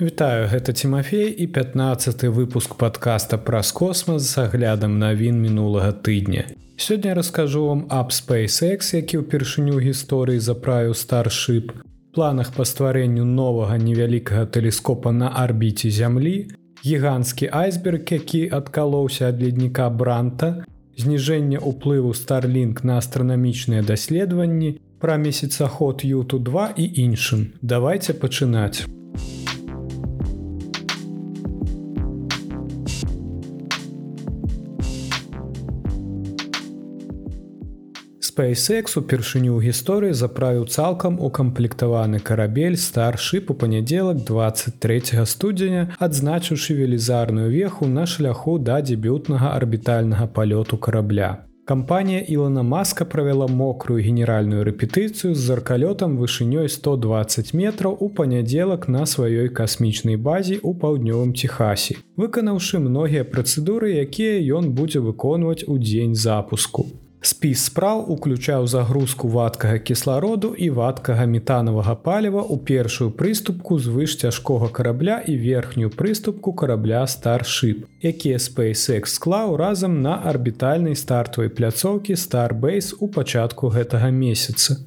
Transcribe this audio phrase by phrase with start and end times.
[0.00, 6.44] Вітаю гэта Тимофей і 15 выпуск подкаста праз космас з аглядам навін мінулага тыдня.
[6.76, 11.74] Сёння раскажу вам аб SpaceX, які ўпершыню гісторыі заправіў старship,
[12.14, 16.46] планах па стварэнню новага невялікага тэлескопа на арбіце зямлі,
[16.86, 20.62] гіганцкі айсберг, які адкалоўся ад ледніка бранта,
[20.94, 27.50] зніжэнне ўплыву Starлінк на астранамічныя даследаванні, пра месяцаход Юту 2 і іншым.
[27.62, 28.86] Давайте пачынаць.
[38.38, 47.50] SpaceX упершыню ў гісторыі заправіў цалкам укамплектаваны карабель старship у панядзелак 23 студзеня, адзначыўшы велізарную
[47.50, 51.48] веху на шляху да дзебютнага арбітальнага палёту карабля.
[51.66, 59.02] Кампанія Ілона Маска правяла мокрую генеральную рэпетыцыю з заркалётам вышынёй 120 метраў у панядзелак на
[59.02, 66.14] сваёй касмічнай базе ў паўднёвым Техасе, выканаўшы многія працэдуры, якія ён будзе выконваць у дзень
[66.14, 66.86] запуску.
[67.20, 74.68] Спіс спраў уключаў загрузку вадкага кіслароду і вадкага метанавага паліва ў першую прыступку звыш цяжкога
[74.70, 82.94] карабля і верхнюю прыступку карабля старship, якія SpaceX склаў разам на арбітальнай стартавай пляцоўкі Starbase
[83.00, 84.78] у пачатку гэтага месяца.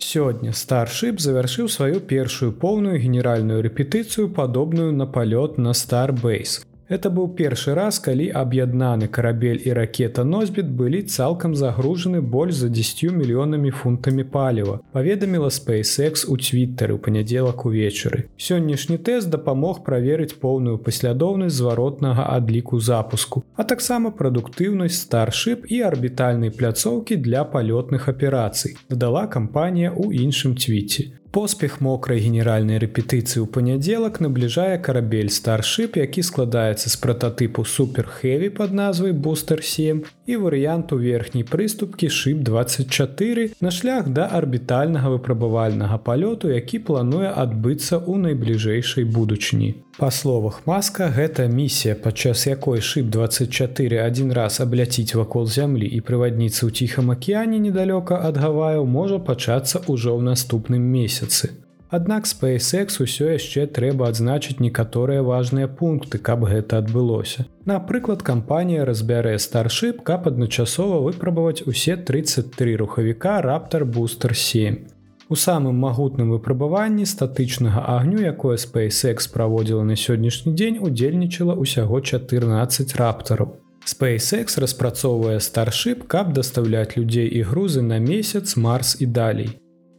[0.00, 6.64] Сёння старship завяршыў сваю першую поўную генеральную рэпетыцыю падобную на палёт на Starbase.
[6.88, 12.68] Это быў першы раз, калі аб'яднаны карабель і ракета носьбіт былі цалкам загружаны больш за
[12.68, 14.78] 10 мільёнамі фунтамі паліва.
[14.92, 18.30] Паведаміла SpaceX у твиттары ў панядзелак увечары.
[18.38, 26.54] Сённяшні тэст дапамог праверыць поўную паслядоўнасць зваротнага адліку запуску, а таксама прадуктыўнасць старship і арбітальнай
[26.54, 28.78] пляцоўкі для палётных аперацый.
[28.88, 31.10] дадала кампанія ў іншым твіце.
[31.36, 38.72] Поспех мокрай генеральнай рэпетыцыі ў панядзелак набліжае карабель старship, які складаецца з прататыпу суперхэві под
[38.72, 40.00] назвай бустер 7
[40.32, 48.00] і варыянту верхняй прыступкі шып 24 на шлях да арбітальнага выпрабавальнага палёту, які плануе адбыцца
[48.00, 49.74] ў найбліжэйшай будучыні.
[49.96, 56.00] Па словах маска гэта місія падчас якой шып 24 адзін раз абляціць вакол зямлі і
[56.04, 61.56] прывадніцца ў ціхам акеане недалёка ад гаваю можа пачацца ўжо ў наступным месяцы.
[61.88, 67.46] Аднак SpaceX усё яшчэ трэба адзначыць некаторыя важныя пункты, каб гэта адбылося.
[67.64, 74.95] Напрыклад, кампанія разбярэ старship, каб адначасова выпрабаваць усе 33 рухавіка раптор бустер 7.
[75.28, 82.94] У самым магутным выпрабаванні статычнага агню, якое SpaceX праводзіла на сённяшні дзень, удзельнічала ўсяго 14
[82.94, 83.58] раптараў.
[83.82, 89.50] SpaceX распрацоўвае старship, каб дастаўляць людзей і грузы на месяц, марс і далей.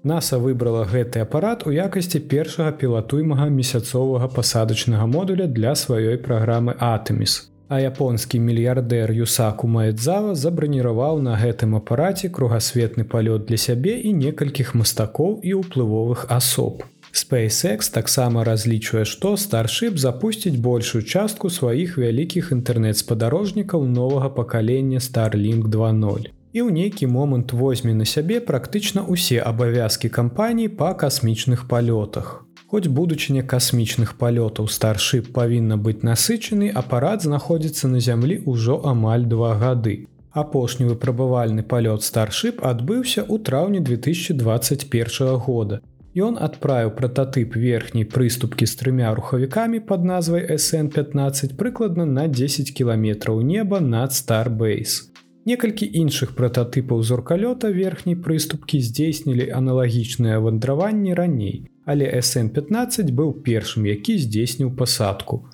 [0.08, 7.57] NASA выбрала гэты апарат у якасці першага пілатуймага месяцовага пасадачнага модуля для сваёй праграмы Атэміс.
[7.68, 14.72] А японскі мільярдэр Юсаку Маэдзава забраніраваў на гэтым апараце кругасветны палёт для сябе і некалькіх
[14.72, 16.88] мастакоў і ўплывовых асоб.
[17.12, 26.32] SpaceX таксама разлічвае, што старship запусціць большую частку сваіх вялікіх інтэрнэт-спадарожнікаў новага пакалення Starlink 2.0.
[26.56, 32.47] І ў нейкі момант возьме на сябе практычна ўсе абавязкі кампаній па касмічных палётах.
[32.72, 39.52] Хоць будучыня касмічных палётаў старship павінна быць насычаны, апарат знаходзіцца на зямлі ўжо амаль два
[39.62, 39.94] гады.
[40.42, 45.80] Апошні выпрабавальны палёт старship адбыўся ў траўні 2021 года.
[46.28, 53.40] Ён адправіў прататып верхняй прыступкі з трымя рухавікамі пад назвай SN15 прыкладна на 10 кіламетраў
[53.54, 55.08] неба над Starbase.
[55.48, 64.18] Некалькі іншых прататыпаў зоркалёта верхняй прыступкі здзейснілі аналагічныя вандраванні раней але SN15 быў першым, які
[64.20, 65.48] здзейсніў пасадку.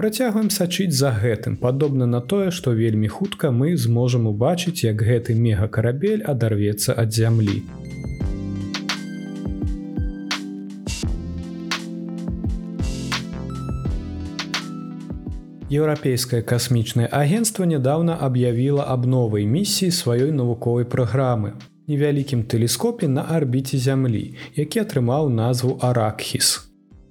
[0.00, 5.36] Працягваем сачыць за гэтым, падобна на тое, што вельмі хутка мы зможам убачыць, як гэты
[5.36, 7.60] мегакарабель адарвецца ад зямлі.
[15.74, 21.54] Еўрапейскае касмічнае агенцтва нядаўна аб'явіла аб новай місіі сваёй навуковай праграмы
[21.88, 26.54] невялікім тэлескопе на арбіце зямлі, які атрымаў назву аракхіс.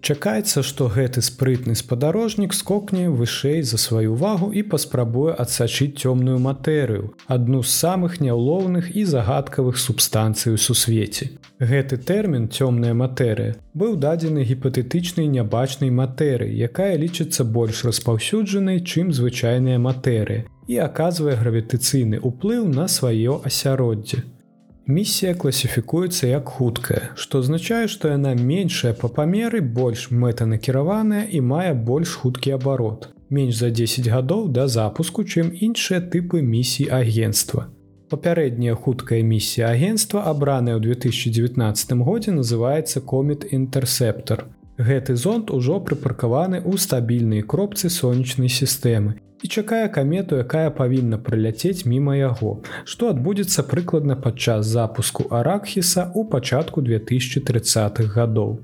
[0.04, 7.14] Чакаецца, што гэты спрытны спадарожнік скокне вышэй за сваю вагу і паспрабуе адсачыць цёмную матэрыю,
[7.36, 11.30] адну з самых няўлоўных і загадкавых субстанцый у сусвеце.
[11.64, 19.80] Гэты тэрмін цёмная матэрыя быў дадзены гіпатэтычнай нябачнай матэрыі, якая лічыцца больш распаўсюджанай, чым звычайная
[19.80, 24.28] матэрыя і аказвае гравітыцыйны ўплыў на сваё асяроддзе.
[24.88, 31.72] Місія класіфікуецца як хуткая, што азначае, што яна меншая па памеры больш мэтанакіраваная і мае
[31.74, 33.08] больш хуткі абарот.
[33.30, 37.72] Менш за 10 гадоў да запуску, чым іншыя тыпы місій агенства.
[38.12, 44.52] Папярэдняя хуткая місія агенства, абраная ў 2019 годзе называецца комет інтэрсептор.
[44.76, 51.86] Гэты зонт ужо прыпаркаваны ў стабільнай кропцы сонечнай сістэмы і чакае камету, якая павінна прыляцець
[51.86, 52.52] міма яго,
[52.86, 58.60] што адбудзецца прыкладна падчас запуску аракхіса ў пачатку 2030х гадоў.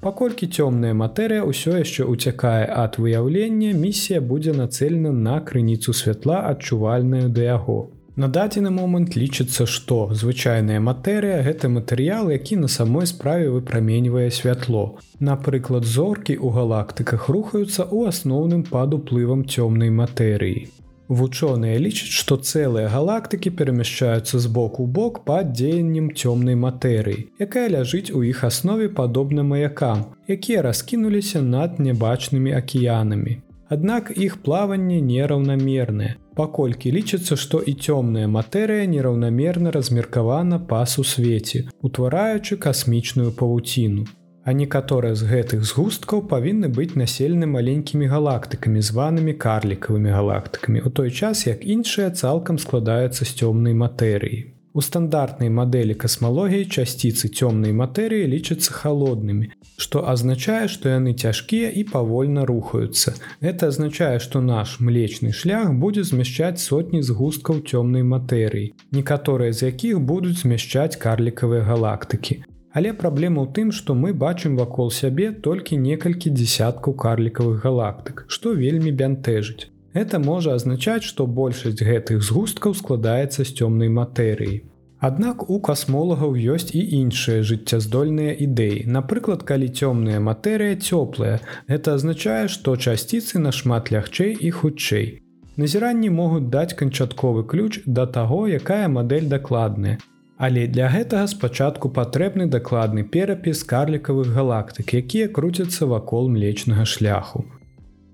[0.00, 7.28] Паколькі цёмная матэрыя ўсё яшчэ ўцякае ад выяўлення, місія будзе нацэлена на крыніцу святла адчувальную
[7.28, 7.80] да яго.
[8.20, 14.82] На дадзены момант лічыцца, што звычайная матэрыя гэта матэрыял, які на самой справе выпраменьвае святло.
[15.28, 20.68] Напрыклад, зоркі ў галактыках рухаюцца ў асноўным пад уплывам цёмнай матэрыі.
[21.08, 28.12] Вучоныя лічаць, што цэлыя галактыкі перамяшчаюцца з боку бок пад дзеяннем цёмнай матэрыі, якая ляжыць
[28.12, 33.40] у іх аснове падобна маякам, якія раскінуліся над нябачнымі акіянамі.
[33.70, 42.56] Аднак іх плаванне нераўнамернае паколькі лічыцца, што і цёмная матэрыя нераўнамерна размеркавана па сусвеце, утвараючы
[42.68, 44.06] касмічную павуціну.
[44.42, 51.10] А некаторыя з гэтых згусткаў павінны быць населены маленькімі галактыкамі, званымі карлікавымі галактыкамі, у той
[51.10, 54.59] час як іншыя цалкам складаюцца з цёмнай матэрыі.
[54.72, 59.48] У стандартнай мадэлі касмалогіі часціцы цёмнай матэрыі лічацца халоднымі,
[59.84, 63.16] што азначае, што яны цяжкія і павольна рухаюцца.
[63.42, 69.98] Гэта азначае, што наш млечны шлях будзе змяшчаць сотні згусткаў цёмнай матэрыі, некаторыя з якіх
[70.12, 72.38] будуць змяшчаць карлікавыя галактыкі.
[72.70, 78.54] Але праблема ў тым, што мы бачым вакол сябе толькі некалькі дзясяткаў карлікавых галактык, што
[78.54, 79.69] вельмі бянтэжыць.
[79.92, 84.62] Это можа азначаць, што большасць гэтых згусткаў складаецца з цёмнай матэрыі.
[85.00, 88.84] Аднак у касмолагаў ёсць і іншыя жыццяздольныя ідэі.
[88.86, 91.40] Напрыклад, калі цёмная матэрыя цёплая,
[91.72, 95.08] гэта азначае, што часціцы нашмат лягчэй і хутчэй.
[95.56, 99.98] Назіранні могуць даць канчатковы ключ да таго, якая мадэль дакладная.
[100.36, 107.44] Але для гэтага спачатку патрэбны дакладны перапіс карлікавых галактык, якія круцяцца вакол млечнага шляху.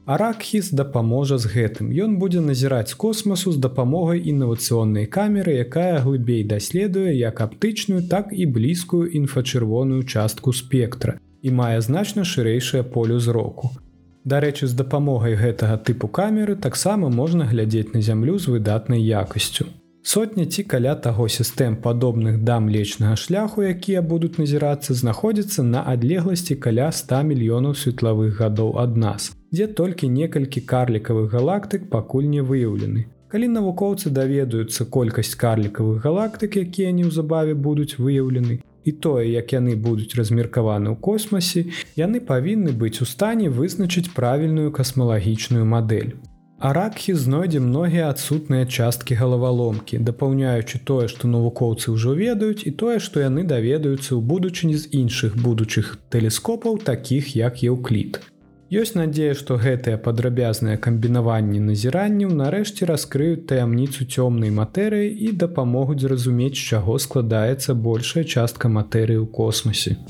[0.07, 1.91] Аракхіс дапаможа з гэтым.
[1.91, 8.47] Ён будзе назіраць космасу з дапамогай інавацыйнай камеры, якая глыбей даследуе як аптычную, так і
[8.47, 13.75] блізкую інфачырвоную частку спектра і мае значна шырэйшае полю зроку.
[14.23, 19.67] Дарэчы, з дапамогай гэтага тыпу камеры таксама можна глядзець на зямлю з выдатнай якасцю.
[20.07, 26.55] Сотня ці каля таго сістэм падобных да млечнага шляху, якія будуць назірацца, знаходзяцца на адлегласці
[26.67, 33.03] каля 100 мільёнаў светлавых гадоў ад нас дзе толькі некалькі карлікавых галактык пакуль не выяўлены.
[33.35, 40.15] Калі навукоўцы даведаюцца колькасць карлікавых галактык, якія неўзабаве будуць выяўлены, і тое, як яны будуць
[40.15, 41.67] размеркаваны ў космосе,
[41.99, 46.15] яны павінны быць у стане вызначыць правільную касмалагічную мадэль.
[46.59, 53.21] Аракхі знойдзе многія адсутныя часткі галаваломкі, дапаўняючы тое, што навукоўцы ўжо ведаюць і тое, што
[53.21, 58.25] яны даведаюцца ў будучыні з іншых будучых тэлескопаў, такіх як еўклід.
[58.73, 66.57] Ёсць надзея, што гэтыя падрабязныя камбінаванні назіранняў нарэшце раскрыюць таямніцу цёмнай матэрыі і дапамогуць зразумець,
[66.57, 70.01] з чаго складаецца большая частка матэрыі ў космосе.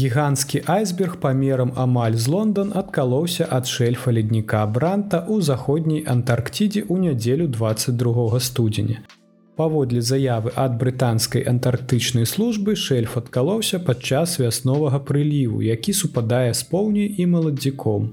[0.00, 6.94] Гіганцкі айсберг памерам амаль з Лондон адкалоўся ад шельфа ледніка бранта ў заходняй антарктідзе ў
[7.04, 9.02] нядзелю 22 студзеня.
[9.60, 17.04] Паводле заявы ад брытанскай антарктычнай службы шельф адкалоўся падчас вясновага прыліву, які супадае з поўні
[17.20, 18.08] і маладзіком.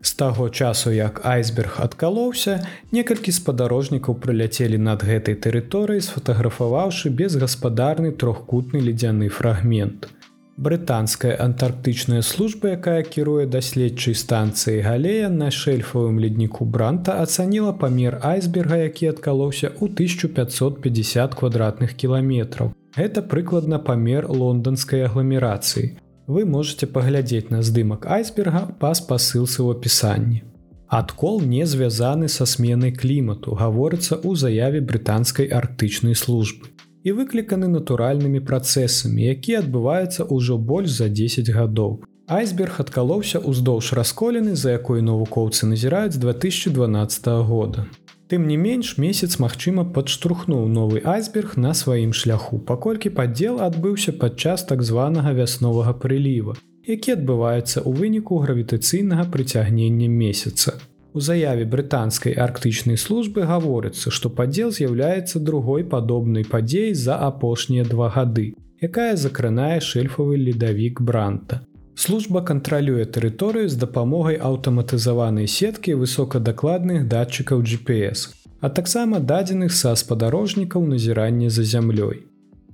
[0.00, 2.60] З таго часу, як айсберг адкалоўся,
[2.96, 10.08] некалькі спадарожнікаў прыляцелі над гэтай тэрыторыяй, сфотаграфаваўшы безгаспадарны трохкутны ледзяны фрагмент.
[10.56, 18.78] Брытанская антарктычная служба, якая кіруе даследчай станцыі галея на шельфавым ледніку бранта ацаніла памер айсберга,
[18.88, 22.72] які адкалоўся ў 1550 квадратных кіламетраў.
[22.96, 26.00] Гэта прыкладна памер лонданскай агламерацыі.
[26.26, 30.40] Вы можете паглядзець на здымак айсберга па спасылцы ў апісанні.
[30.88, 36.72] Адкол не звязаны са сменай клімату, гаворыцца ў заяве брытанскай арктычнай службы
[37.06, 42.02] і выкліканы натуральнымі працэсамі, якія адбываюцца ўжо больш за 10 гадоў.
[42.26, 47.86] Айсберг адкалоўся ўздоўж расколены, за якой навукоўцы назіраюць 2012 года.
[48.26, 54.66] Тым не менш месяц магчыма падштурхнуў новы айсберг на сваім шляху, паколькі падзел адбыўся падчас
[54.66, 56.58] так званага вясновага прыліва.
[56.86, 60.78] які адбываюцца ў выніку гравітацыйнага прыцягнення месяца.
[61.16, 68.10] У заяве брытанскай арктычнай службы гаворыцца, што падзел з'яўляецца другой падобнай падзеяй за апошнія два
[68.16, 68.44] гады,
[68.88, 71.62] якая закранае шэльфавы ледавік бранта.
[71.94, 78.28] Служба кантралюе тэрыторыю з дапамогай аўтаматызаванай сеткі высокадакладных датчыкаў GPS,
[78.60, 82.26] а таксама дадзеных са спадарожнікаў назірання за зямлёй.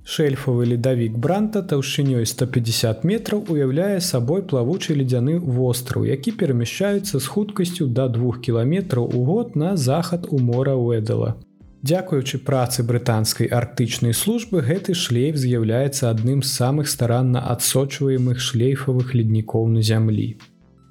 [0.03, 7.87] Шэльфавы ледавік бранта таўшынёй 150 метраў уяўляе сабой плавучы ледзяны востраў, які перамяшчаецца з хуткасцю
[7.87, 11.37] да двух кіламетраў у год на захад у мора Уэдала.
[11.83, 19.67] Дзякуючы працы брытанскай арктычнай службы гэты шлейф з'яўляецца адным з самых старанна адсочваемых шлейфавых леднікоў
[19.71, 20.35] на зямлі.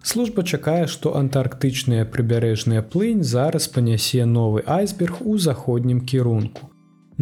[0.02, 6.71] Служба чакае, што антарктычная прыбярэжная плынь зараз панясе новы айсберг у заходнім кірунку.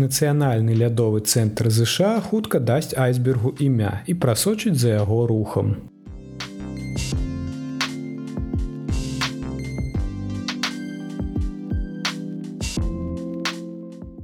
[0.00, 5.74] Нацыянальны лядовы цэнтр ЗША хутка дасць айсбергу імя і прасочыць за яго рухам.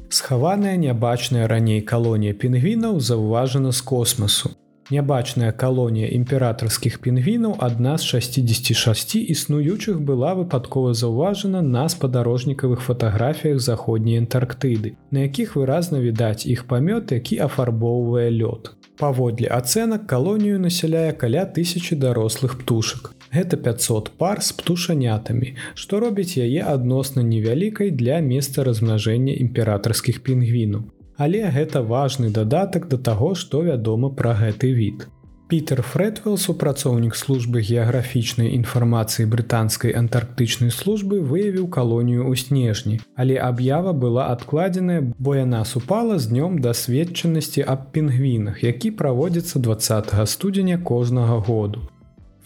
[0.09, 4.57] Схаваная нябачная раней калонія пінгвінаў заўважана з космасу.
[4.87, 14.23] Нябачная калонія імператорскіх пінгвінаў адна з 66 існуючых была выпадкова заўважана на спадарожнікавых фатаграфіях заходняй
[14.23, 18.79] антарктыды, на якіх выразна відаць іх памёт, які афарбоўвае лёд.
[18.97, 23.11] Паводле ацэнак калонію насяляе каля тысячи дарослых птушак.
[23.35, 30.87] Гэта 500 пар з птушанятамі, што робіць яе адносна невялікай для месца размнажэння імператорскіх пінгвінаў
[31.17, 35.09] але гэта важны дадатак да таго, што вядома пра гэты від.
[35.49, 43.95] Пітер Фредвелл, супрацоўнік службы геаграфічнай інфармацыі брытанскай антарктычнай службы выявіў калонію ў снежні, але аб'ява
[43.95, 51.39] была адкладзеная, бо яна супала з днём дасведчанасці аб пінгвінах, які праводзіцца 20 студзеня кожнага
[51.39, 51.87] году.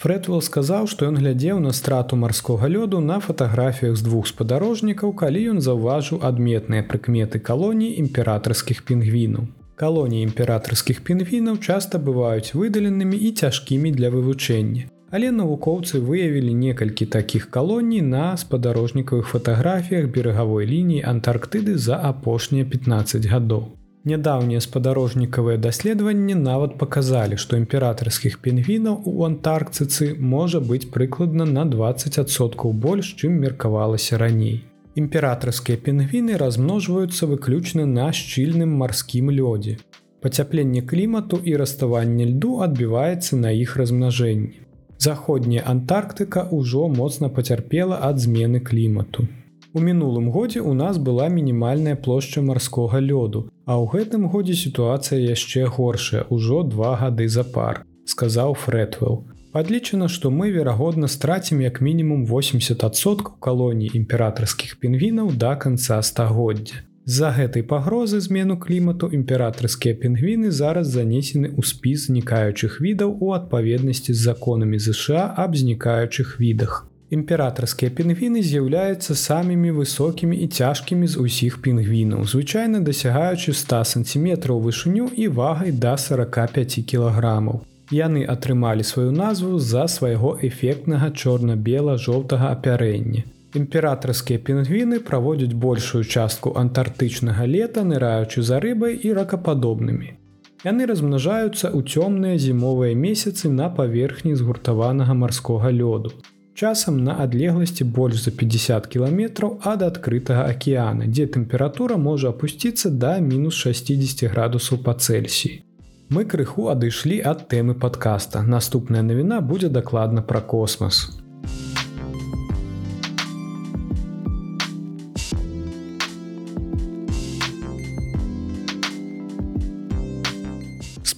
[0.00, 5.40] Фредвелл сказаў, што ён глядзеў на страту марскога лёду на фатаграфіях з двух спадарожнікаў, калі
[5.52, 9.50] ён заўважыў адметныя прыкметы калоніі імператорскіх пінгвінаў.
[9.82, 14.88] Калоніі імператорскіх пінгвінаў часта бываюць выдаленымі і цяжкімі для вывучэння.
[15.10, 23.28] Але навукоўцы выявілі некалькі такіх калоній на спадарожнікавых фатаграфіях берагавой лініі Антарктыды за апошнія 15
[23.28, 23.68] гадоў.
[24.08, 32.72] Нядаўнія спадарожнікавыя даследаванні нават паказалі, што імператорскіх пінгвінаў у антаркцыцы можа быць прыкладна на 20соткаў
[32.72, 34.64] больш, чым меркавалася раней.
[34.96, 39.76] Імператорскія пінгвіны размножваюцца выключна на шчыльным марскім лёдзе.
[40.24, 44.64] Пацяпленне клімату і раставанне льду адбіваецца на іх размнажэнні.
[44.96, 49.28] Заходняя Антарктыка ўжо моцна пацярпела ад змены клімату.
[49.72, 55.18] У мінулым годзе ў нас была мінімальная плошча марскога лёду, а ў гэтым годзе сітуацыя
[55.22, 59.22] яшчэ горшая ўжо два гады запар, сказаў Фредвелл.
[59.54, 66.82] Падлічана, што мы верагодна страцім як мінімум 80соткаў калоній імператорскіх пінгвінаў да канца стагоддзя.
[67.06, 74.14] З-за гэтай пагрозы змену клімату імператорскія пінгвіны зараз занесены ў спіс знікаючых відаў у адпаведнасці
[74.14, 76.89] з законамі ЗША аб знікаючых відах.
[77.10, 85.08] Імператорскія пінгвіны з'яўляюцца самымі высокімі і цяжкімі з усіх пінгвінаў, звычайна дасягаючы 100 сантиметраў вышыню
[85.24, 87.66] і вагай да 45 кілаграмаў.
[87.90, 93.26] Яны атрымалі сваю назву з-за свайго эфектнага чорна-бела-жоўтага апярэння.
[93.58, 100.14] Імператорскія пінгвіны праводзяць большую частку антарктычнага лета, ныраючы за рыбай і ракападобнымі.
[100.62, 106.14] Яны размнажаюцца ў цёмныя зімовыя месяцы на паверхні згуртаванага марскога лёду
[106.54, 113.16] часам на адлегласці больш за 50 кіламетраў ад адкрытага акеана, дзе тэмпература можа апусціцца да
[113.20, 115.62] мінус 60 градусаў па Цельсіі.
[116.10, 118.42] Мы крыху адышлі ад тэмы падкаста.
[118.42, 121.20] Наступная навіна будзе дакладна пра космас.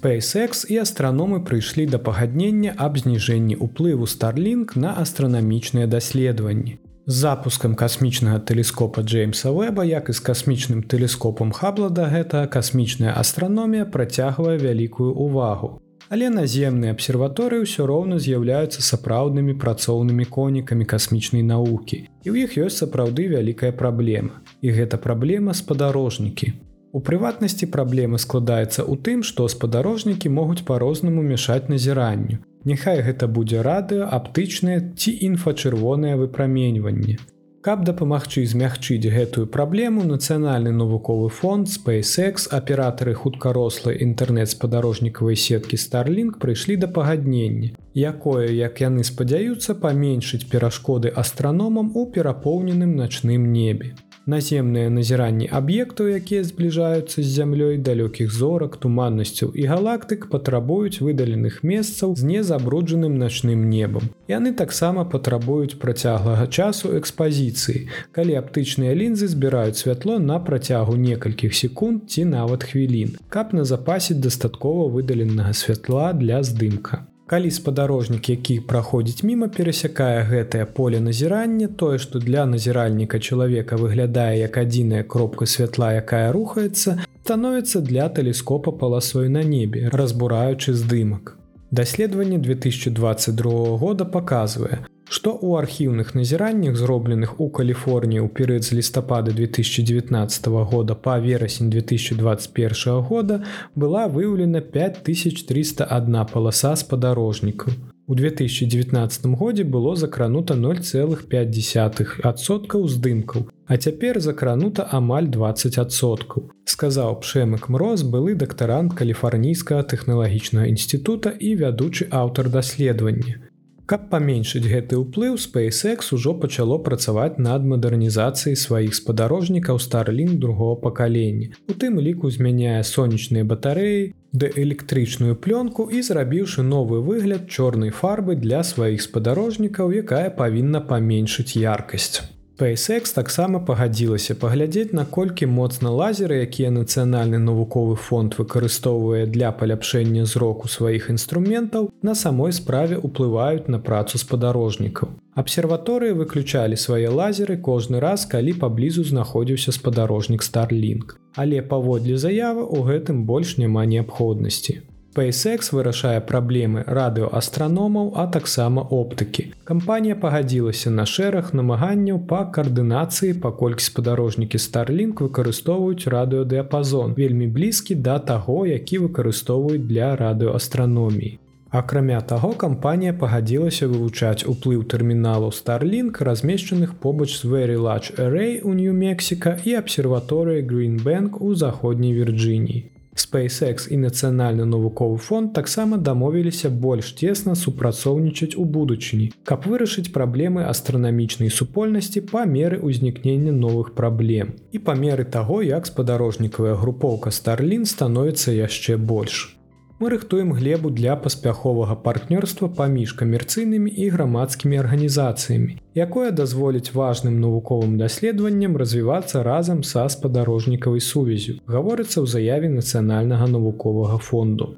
[0.02, 6.82] SpaceX і астраномы прыйшлі да пагаднення аб зніжэнні ўплыву Starлінг на астранамічныя даследаванні.
[7.06, 13.86] З запускам касмічнага тэлескопа Джеймса Вэба, як і з касмічным тэлескопам Хаблада гэта касмічная астраномія
[13.86, 15.78] працягвае вялікую ўвагу.
[16.10, 22.10] Але наземныя абсерваторыі ўсё роўна з'яўляюцца сапраўднымі працоўнымі конікамі касмічнай навукі.
[22.26, 24.42] І ў іх ёсць сапраўды вялікая праблема.
[24.66, 26.71] І гэта праблема спадарожнікі.
[26.92, 32.36] У прыватнасці праблемы складаецца ў тым, што спадарожнікі могуць па-рознаму мяшаць назіранню.
[32.68, 37.16] Няхай гэта будзе радыё, аптычнае ці інфачырвонае выпраменьванне.
[37.64, 46.76] Каб дапамагчы змягчыць гэтую праблему нацыянальны навуковы фонд SpaceX аператары хуткарослай інтэрнэт-спадарожнікавай сеткі Starlink прыйшлі
[46.84, 53.94] да пагаднення, якое, як яны спадзяюцца паменшыць перашкоды астраномам у перапоўненым начным небе
[54.26, 62.16] наземныя назіранні аб'ектаў, якія збліжаюцца з зямлёй далёкіх зорак, туманнасцяў і галактык патрабуюць выдаленых месцаў
[62.16, 64.10] з незабруджаным начным небам.
[64.28, 72.08] Яны таксама патрабуюць працяглага часу экспазіцыі, калі аптычныя лінзы збіраюць святло на працягу некалькіх секунд
[72.08, 79.46] ці нават хвілін, каб назапасіць дастаткова выдаленага святла для здымка калі спадарожнік які праходзіць міма
[79.56, 86.26] перасякае гэтае поле назірання тое што для назіральніка чалавека выглядае як адзіная кропка святла якая
[86.36, 91.38] рухаецца становіцца для тэлескопа паласой на небе разбураючы здымак.
[91.70, 99.34] Даследаванне 2022 года показвае што ў архіўных назіраннях зробленых у Каліфорніі ў перыяд з лістапада
[99.36, 103.36] 2019 года па верасень 2021 года
[103.76, 107.72] была выяўлена 5301 паласа спадарожнікаў.
[108.08, 116.50] У 2019 годзе было закранута 0,5соткаў здымкаў, а цяпер закранута амаль 20соткаў.
[116.64, 123.51] Сказаў Пшемык Мроз былы дактарант каліфарнійскага тэхналагічнага інстытута і вядучы аўтар даследавання.
[123.92, 131.52] Каб паменшыць гэты ўплыў SpaceX ужо пачало працаваць над мадэрнізацыяй сваіх спадарожнікаў Starlink другого пакалення.
[131.68, 138.64] У тым ліку змяняе сонечныя батарэі, дээлектрычную плёнку і зрабіўшы новы выгляд чорнай фарбы для
[138.64, 142.31] сваіх спадарожнікаў, якая павінна паменшыць яркасць.
[142.52, 150.68] SpaceX таксама пагадзілася паглядзець наколькі моцна лазеры, якія нацыянальны навуковы фонд выкарыстоўвае для паляпшэння зроку
[150.68, 155.16] сваіх інструментаў, на самой справе ўплываюць на працу спадарожнікаў.
[155.34, 161.16] Абсерваторыі выключалі свае лазеры кожны раз, калі паблізу знаходзіўся спадарожнік Starlink.
[161.34, 164.91] Але паводле заявы у гэтым больш няма неабходнасці.
[165.12, 169.52] SpaceX вырашае праблемы радыоастраномаў, а таксама оптыкі.
[169.68, 178.18] Кампанія пагадзілася на шэраг намаганняў па каардынацыі, паколькі спадарожнікі Starlink выкарыстоўваюць радыёдыапазон, вельмі блізкі да
[178.18, 181.38] таго, які выкарыстоўваюць для радыоастраноміі.
[181.72, 188.72] Акрамя таго, кампанія пагадзілася вывучаць уплыў тэрміналаў Starlink, размешчаных побач з Very Large Array у
[188.72, 192.91] Нью-Мексіка і абсерваторыі Greenbank у заходняй Вірджыніі.
[193.14, 200.64] SpaceX і нацыянальны навуковы фонд таксама дамовіліся больш цесна супрацоўнічаць у будучыні, каб вырашыць праблемы
[200.64, 207.84] астранамічнай супольнасці па меры ўзнікнення новых праблем і па меры таго, як спадарожнікавая групоўка Starлін
[207.84, 209.61] становіцца яшчэ больш
[210.02, 217.94] мы рыхтуем глебу для паспяховага партнёрства паміж камерцыйнымі і грамадскімі арганізацыямі, якое дазволіць важным навуковым
[218.02, 224.74] даследаванням развівацца разам са спадарожнікавай сувязю, гаворыцца ў заяве нацыянальнага навуковага фонду.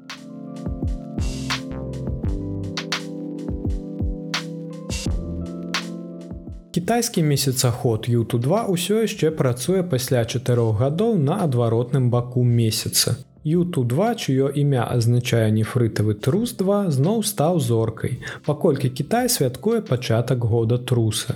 [6.69, 13.25] Кітайскі месяцаход Юту2 ўсё яшчэ працуе пасля чатырох гадоў на адваротным баку месяца.
[13.45, 20.79] Юту2, чыё імя азначае нефрытавы трус 2 зноў стаў зоркай, паколькі Кітай святкуе пачатак года
[20.81, 21.35] труса.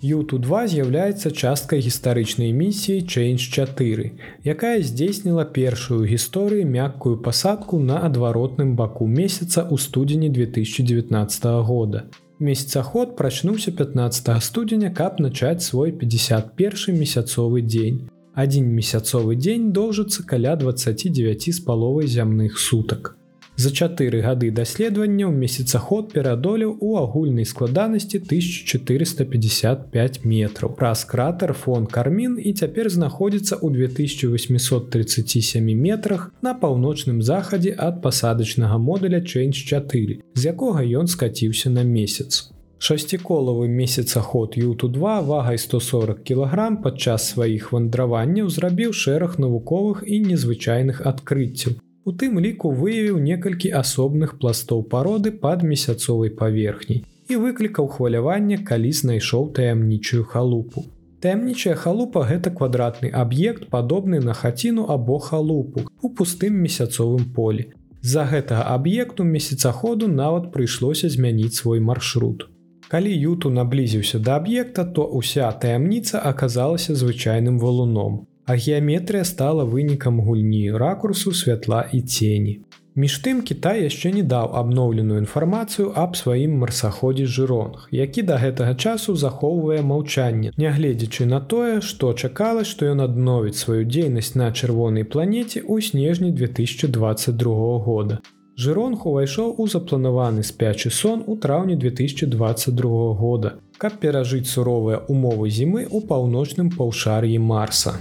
[0.00, 4.06] Юту2 з'яўляецца часткай гістарычнай місіі Change 4,
[4.44, 12.08] якая здзейсніла першую гісторыю мяккую пасадку на адваротным баку месяца ў студзені 2019 года.
[12.40, 18.08] Месяцаход прачнуўся 15 студзеня, каб начаць свой 51 месяцовы дзень.
[18.34, 23.16] Адзін месяцовы дзень доўжыцца каля 29 з паловай зямных сутак.
[23.60, 30.72] За чатыры гады даследавання ў месяцаход перадолеў у агульнай складанасці 1455 метраў.
[30.78, 38.78] Праз кратер фон кармін і цяпер знаходзіцца ў 2837 метрах на паўночным захадзе ад пасадачнага
[38.78, 42.48] модуля Change 4, з якога ён скаціўся на месяц.
[42.82, 51.74] Шасціколавы месяцаход Юту2 вагай 140 кг падчас сваіх вандраванняў зрабіў шэраг навуковых і незвычайных адкрыццяў.
[52.08, 58.92] У тым ліку выявіў некалькі асобных пластоў пароды пад месяцовай паверхняй і выклікаў хваляванне, калі
[59.00, 60.84] знайшоў таямнічую халупу.
[61.20, 67.68] Таямнічая халупа гэта квадратны аб'ект падобны на хаціну або халупу у пустым месяцовым полі.
[68.00, 72.48] З-за гэтага аб'екту месяцаходу нават прыйшлося змяніць свой маршрут.
[72.90, 78.16] Калі Юту наблізіўся да аб'екта, то ўся таямніца аказалася звычайным валуном,
[78.50, 82.54] а геаметрыя стала вынікам гульні ракурсу святла і цені.
[82.98, 88.74] Між тым Кітай яшчэ не даў абноўленую інфармацыю аб сваім марсаходзе жыронг, які да гэтага
[88.74, 95.06] часу захоўвае маўчанне, нягледзячы на тое, што чакала, што ён адновіць сваю дзейнасць на чырвонай
[95.06, 98.18] планеце ў снежні 2022 года.
[98.60, 105.86] Жыронг увайшоў у запланаваны спячы сон у траўні 2022 года, каб перажыць суровыя умовы зімы
[105.88, 107.94] ў паўночным паўшар'і марса.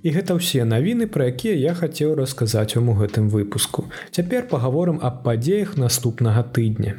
[0.00, 3.84] І гэта ўсе навіны, пра якія я хацеў расказаць вам у гэтым выпуску.
[4.16, 6.96] Цяпер пагаворым аб падзеях наступнага тыдня.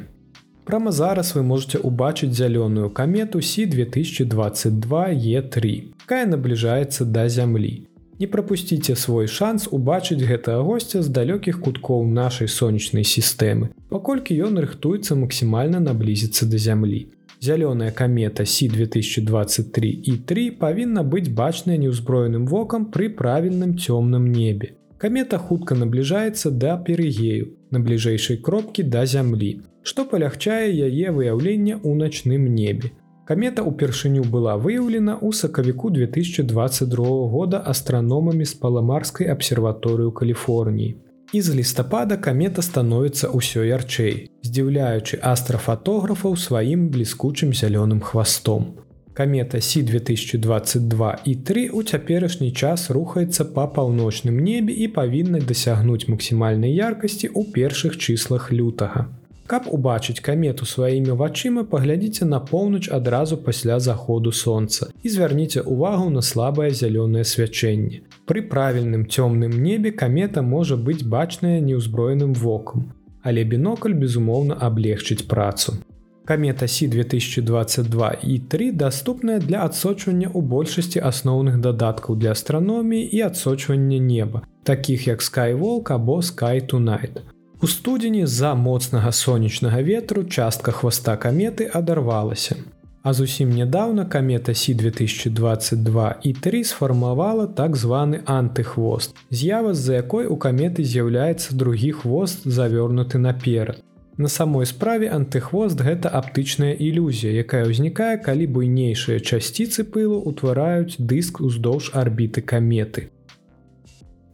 [0.70, 5.64] Прама зараз вы можете ўбачыць зялёную камету Сі 2022 Е3,
[6.06, 7.72] якая набліжаецца да зямлі.
[8.20, 14.62] Не прапусціце свой шанс убачыць гэтага госця з далёкіх куткоў нашай сонечнай сістэмы, паколькі ён
[14.62, 17.02] рыхтуецца максімальна наблізіцца да зямлі.
[17.42, 24.78] Зялёная камета Сі 2023 і 3 павінна быць бачная неўзброеным вокам пры правільным цёмным небе.
[25.02, 29.50] Камета хутка набліжаецца да перыгею, на бліжэйшай кропкі да зямлі,
[29.82, 32.92] што палягчае яе выяўленне ў начным небе.
[33.30, 40.96] Камета ўпершыню была выяўлена ў сакавіку 2022 года астраномамі з паламарскай абсерваторыю Каліфорніі
[41.32, 48.82] і з лістапада камета становіцца ўсё ярчэй, здзіўляючы астрафатографаў сваім бліскучым зялёным хвастом.
[49.14, 56.06] Камета Сі 2022 і 3 у цяперашні час рухаецца па паўночным небе і павінна дасягнуць
[56.08, 59.10] максімальнай яркасці ў першых чыслах лютага.
[59.50, 66.06] Каб убачыць камету сваімі вачыма, паглядзіце на поўнач адразу пасля заходу сонца і звярніце ўвагу
[66.14, 68.06] на слабае зялёнае свячэнне.
[68.30, 72.92] Пры правільным цёмным небе камета можа быць бачная неўзброеным вокам,
[73.26, 75.82] але бінокль безумоўна аблегчыць працу.
[76.24, 83.20] Камета Сі 2022 і 3 даступная для адсочвання ў большасці асноўных дадаткаў для астраноміі і
[83.20, 87.20] адсочвання неба, такіх як Skywalk або Sky Tonight.
[87.62, 92.56] У студзені з-за моцнага сонечнага ветру частка хваста каметы адарвалася.
[93.02, 100.26] А зусім нядаўна камета Сі 2022 і 3 сфармавала так званы антыхвост, з'ява з-за якой
[100.26, 103.80] у каметы з'яўляецца другі хвост завёрнуты наперад.
[104.20, 111.40] На самой справе антыхвост гэта аптычная ілюзія, якая ўзнікае, калі буйнейшыя часціцы пылу ўтвараюць дыск
[111.40, 113.08] уздоўж арбіты каметы.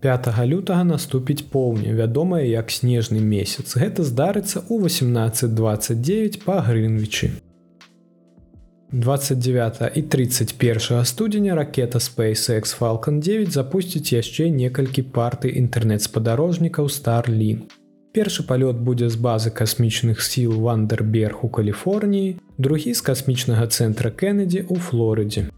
[0.03, 3.79] 5 лютага наступіць поўня, вядомая як снежны месяц.
[3.79, 7.31] Гэта здарыцца ў 1829 па Грынвічы.
[8.90, 17.86] 29 і 31 студзеня ракета SpaceX Falcon 9 запусціць яшчэ некалькі партый інтэрнэт-спадарожнікаў Starlin.
[18.16, 24.64] Першы палёт будзе з базы касмічных сіл Вандерберг у Каліфорніі, другі з касмічнага цэнтра Кеннеді
[24.64, 25.52] ў Флорыдзе.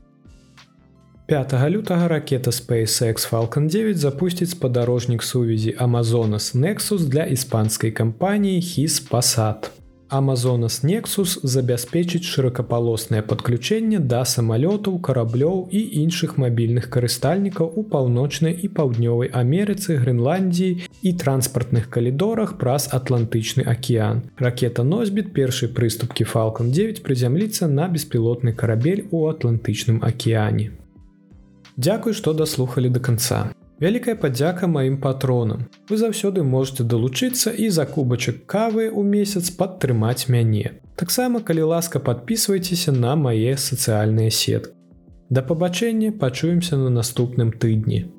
[1.31, 9.07] 5 лютага ракета SpaceX Falcon 9 запусціць спадарожнік сувязі Amazonas Nexus для іспанскай кампаніі His
[9.07, 9.71] Passat.
[10.09, 18.73] Amazonas Nexus забяспечыць шырокапалоснае падключэнне да самалётаў, караблёў і іншых мабільных карыстальнікаў у паўночнай і
[18.79, 24.25] паўднёвай Амерыцы, Грэнландіі і транспартных калідорах праз Атлантычны акеан.
[24.39, 30.73] Ракета носьбіт першай прыступкі Falcon 9 прызямліцца на беспілотны карабель у Атлантычным акеане.
[31.77, 33.53] Дзякуй, што даслухалі да канца.
[33.79, 35.69] Вялікая падзяка маім патронам.
[35.89, 40.83] Вы заўсёды можете далучыцца і за кубачак кавы ў месяц падтрымаць мяне.
[40.99, 44.75] Таксама, калі ласка подписывайтеся на мае сацыяльныя сеткі.
[45.31, 48.11] Да пабачэння пачуемся на наступным тыдні.